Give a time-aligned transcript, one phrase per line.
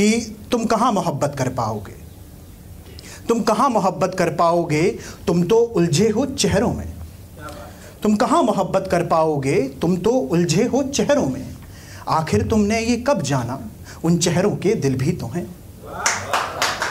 [0.00, 1.92] कि तुम कहाँ मोहब्बत कर पाओगे?
[3.28, 4.98] तुम कहाँ मोहब्बत कर पाओगे?
[5.26, 6.92] तुम तो उलझे हो चेहरों में।
[8.02, 9.62] तुम कहाँ मोहब्बत कर पाओगे?
[9.62, 11.56] तुम तो उलझे हो चेहरों में।
[12.08, 13.60] आखिर तुमने ये कब जाना?
[14.04, 15.46] उन चेहरों के दिल भी तो हैं।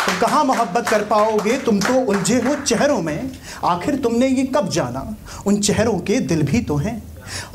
[0.06, 1.58] तुम कहाँ मोहब्बत कर पाओगे?
[1.58, 3.32] तुम तो उलझे हो चेहरों में।
[3.64, 5.16] आखिर तुमने ये कब जाना?
[5.46, 7.04] उन चेहरों के दिल भी तो हैं।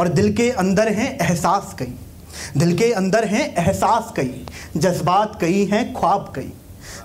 [0.01, 1.95] और दिल के अंदर हैं एहसास कई।
[2.57, 4.45] दिल के अंदर हैं एहसास कई,
[4.77, 6.53] जज्बात कई हैं ख्वाब कई।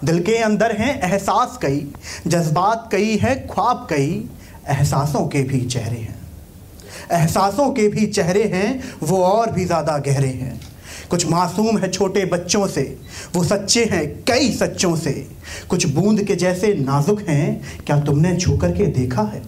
[0.04, 1.88] दिल के अंदर हैं एहसास कई,
[2.28, 4.30] जज्बात कई है ख्वाब कई,
[4.70, 6.18] एहसासों के भी चेहरे हैं।
[7.12, 10.60] एहसासों के भी चेहरे हैं, वो और भी ज़्यादा गहरे हैं।
[11.10, 12.82] कुछ मासूम है छोटे बच्चों से,
[13.36, 15.12] वो सच्चे हैं कई सच्चों से।
[15.70, 19.42] कुछ बूंद के जैसे नाजुक हैं, क्या तुमने छू करके देखा है?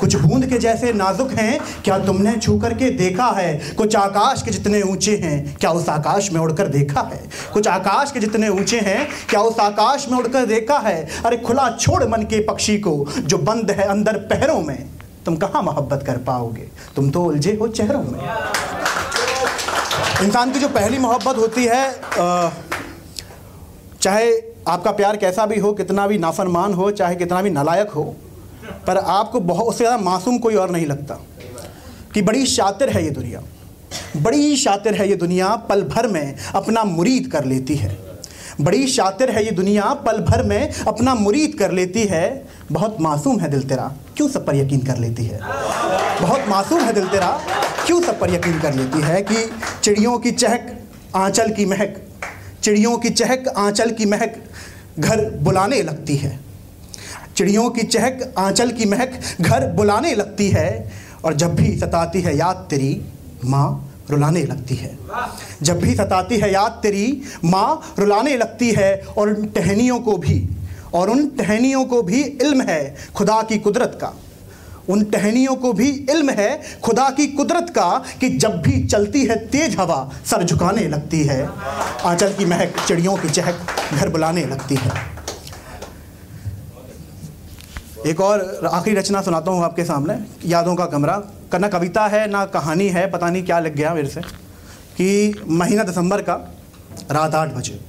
[0.00, 3.54] कुछ बूंद के जैसे नाजुक हैं, क्या तुमने छू करके देखा है?
[3.76, 7.22] कुछ आकाश के जितने ऊँचे हैं, क्या उस आकाश में उड़कर देखा है?
[7.52, 11.08] कुछ आकाश के जितने ऊँचे हैं, क्या उस आकाश में उड़कर देखा है?
[11.24, 14.88] अरे खुला छोड़ मन के पक्षी को, जो बंद है अंदर पहरों में।
[15.24, 16.68] तुम कहाँ मोहब्बत कर पाओगे?
[16.96, 18.20] तुम तो उलझे हो चेहरों में।
[20.22, 21.90] इंसान की जो पहली मोहब्बत होती है
[24.00, 24.32] चाहे
[24.68, 28.14] आपका प्यार कैसा भी हो, कितना भी नाफरमान हो, चाहे कितना भी नालायक हो
[28.86, 31.18] पर आपको बहुत, उससे ज़्यादा मासूम कोई और नहीं लगता
[32.14, 33.42] कि बड़ी शातिर है ये दुनिया।
[34.16, 37.96] बड़ी शातिर है ये दुनिया, पल भर में अपना मुरीद कर लेती है।
[38.60, 43.40] बड़ी शातिर है ये दुनिया, पल भर में अपना मुरीद कर लेती है। बहुत मासूम
[43.40, 45.40] है दिल तेरा, क्यों सब पर यकीन कर लेती है?
[46.22, 47.30] बहुत मासूम है दिल तेरा,
[47.86, 49.50] क्यों सब पर यकीन कर लेती है कि
[49.82, 50.78] चिड़ियों की चहक,
[51.16, 52.00] आंचल की महक,
[52.62, 54.42] चिड़ियों की चहक, आंचल की महक
[54.98, 56.38] घर बुलाने लगती है।
[57.36, 60.92] चिड़ियों की चहक, आंचल की महक घर बुलाने लगती है
[61.24, 63.00] और जब भी सताती है याद तेरी
[63.44, 64.98] माँ रुलाने लगती है।
[65.62, 70.48] जब भी सताती है याद तेरी माँ रुलाने लगती है और उन टहनियों को भी,
[70.94, 74.12] और उन टहनियों को भी इल्म है खुदा की कुदरत का।
[74.88, 79.36] उन टहनियों को भी इल्म है खुदा की कुदरत का कि जब भी चलती है
[79.48, 81.42] तेज हवा, सर झुकाने लगती है।
[82.04, 85.13] आंचल की महक, चिड़ियों की चहक घर बुलाने लगती है।
[88.06, 91.16] एक और आखिरी रचना सुनाता हूँ आपके सामने। यादों का कमरा।
[91.52, 95.82] करना कविता है, ना कहानी है, पता नहीं क्या लग गया मेरे से, कि महीना
[95.82, 96.34] दिसंबर का
[97.10, 97.80] रात आठ बजे।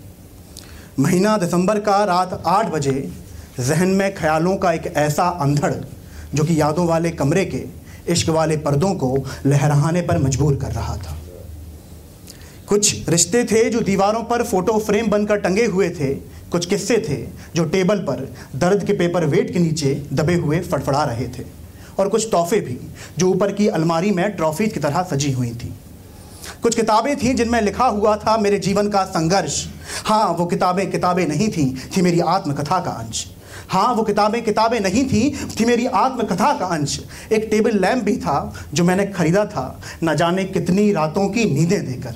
[0.99, 3.11] महीना दिसंबर का रात आठ बजे
[3.59, 5.73] जहन में ख्यालों का एक ऐसा अंधड़,
[6.33, 7.63] जो कि यादों वाले कमरे के
[8.11, 9.15] इश्क वाले पर्दों को
[9.45, 11.17] लहराने पर मजबूर कर रहा था।
[12.67, 16.13] कुछ रिश्ते थे जो दीवारों पर फ़ोटो फ्रेम बनकर टंगे हुए थे,
[16.51, 17.15] कुछ किस्से थे
[17.55, 21.43] जो टेबल पर दर्द के पेपर वेट के नीचे दबे हुए फड़फड़ा रहे थे,
[21.99, 22.77] और कुछ तोहफे भी
[23.17, 25.73] जो ऊपर की अलमारी में ट्रॉफी की तरह सजी हुई थी।
[26.63, 29.63] कुछ किताबें थीं जिनमें लिखा हुआ था, मेरे जीवन का संघर्ष।
[30.05, 33.25] हाँ वो किताबें किताबें नहीं थीं, थी मेरी आत्मकथा का अंश।
[33.69, 36.99] हाँ वो किताबें किताबें नहीं थी थी मेरी आत्मकथा का अंश।
[37.31, 41.85] एक टेबल लैम्प भी था जो मैंने खरीदा था, न जाने कितनी रातों की नींदें
[41.85, 42.15] देकर।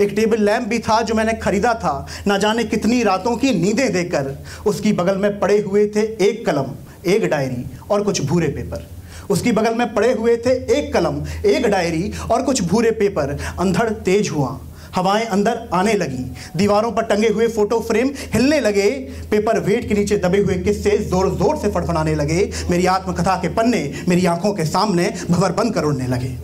[0.00, 1.94] एक टेबल लैम्प भी था जो मैंने खरीदा था।
[2.26, 4.36] ना जाने कितनी रातों की नींदें देकर।
[4.66, 6.70] उसकी बगल में पड़े हुए थे एक कलम,
[7.06, 8.86] एक डायरी और कुछ भूरे पेपर।
[9.30, 13.88] उसकी बगल में पड़े हुए थे एक कलम, एक डायरी और कुछ भूरे पेपर। अंधड़
[13.90, 14.58] तेज हुआ।
[14.96, 16.22] हवाएँ अंदर आने लगी।
[16.56, 18.88] दीवारों पर टंगे हुए फ़ोटो फ्रेम हिलने लगे।
[19.30, 23.48] पेपर वेट के नीचे दबे हुए किस्से ज़ोर ज़ोर से फड़फड़ाने लगे। मेरी आत्मकथा के
[23.48, 26.36] पन्ने मेरी आँखों के सामने भवर बंद कर उड़ने लगे।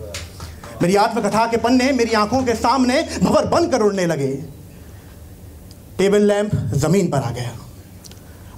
[0.81, 4.33] मेरी आत्मकथा के पन्ने मेरी आँखों के सामने भवर बंद कर उड़ने लगे।
[5.97, 7.51] टेबल लैंप ज़मीन पर आ गया।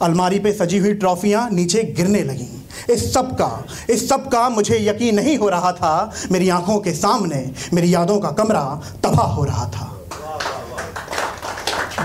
[0.01, 4.77] अलमारी पे सजी हुई ट्रॉफियाँ नीचे गिरने लगीं। इस सब का, इस सब का मुझे
[4.79, 9.43] यकीन नहीं हो रहा था। मेरी आँखों के सामने मेरी यादों का कमरा तबाह हो
[9.43, 9.91] रहा था।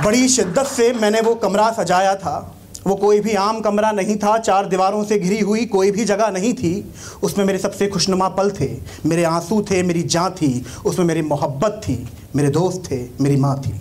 [0.05, 4.37] बड़ी शिद्दत से मैंने वो कमरा सजाया था। वो कोई भी आम कमरा नहीं था,
[4.39, 6.93] चार दीवारों से घिरी हुई कोई भी जगह नहीं थी।
[7.23, 8.69] उसमें मेरे सबसे खुशनुमा पल थे।
[9.07, 13.57] मेरे आँसू थे, मेरी जाँ थी। उसमें मेरी मोहब्बत थी, मेरे दोस्त थे, मेरी माँ
[13.61, 13.81] थी।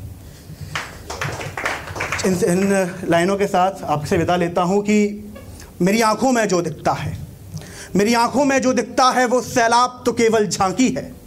[2.26, 5.26] इन इन लाइनों के साथ आपसे विदा लेता हूँ कि
[5.82, 7.18] मेरी आँखों में जो दिखता है,
[7.96, 11.19] मेरी आँखों में जो दिखता है, वो सैलाब तो केवल झांकी है।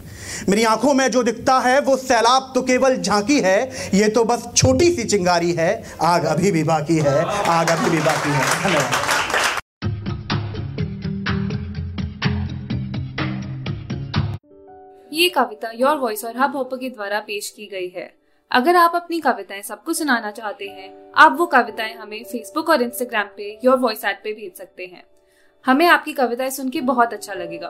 [0.49, 3.59] मेरी आँखों में जो दिखता है वो सैलाब तो केवल झांकी है,
[3.93, 5.71] ये तो बस छोटी सी चिंगारी है।
[6.01, 9.01] आग अभी भी बाकी है, आग अभी भी बाकी है। धन्यवाद।
[15.13, 18.13] ये कविता योर वॉइस और हब हॉपर के द्वारा पेश की गई है।
[18.51, 23.27] अगर आप अपनी कविताएँ सबको सुनाना चाहते हैं, आप वो कविताएँ हमें फेसबुक और इंस्टाग्राम
[23.37, 25.03] पे योर वॉइस ऐप पे भेज सकते हैं।
[25.65, 27.69] हमें आपकी कविताएँ सुन के बहुत अच्छा लगेगा।